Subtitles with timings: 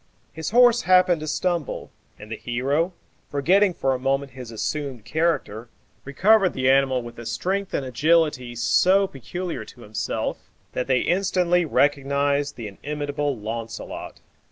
[0.33, 2.93] His horse happened to stumble, and the hero,
[3.29, 5.69] forgetting for a moment his assumed character,
[6.05, 11.65] recovered the animal with a strength and agility so peculiar to himself, that they instantly
[11.65, 14.21] recognized the inimitable Launcelot.